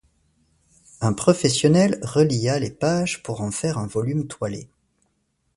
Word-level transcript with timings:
Un 0.99 1.13
professionnel 1.13 1.99
relia 2.01 2.57
les 2.57 2.71
pages 2.71 3.21
pour 3.21 3.41
en 3.41 3.51
faire 3.51 3.77
un 3.77 3.85
volume 3.85 4.25
toilé. 4.25 4.67